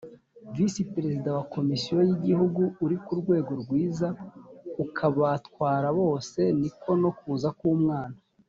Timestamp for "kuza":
7.19-7.49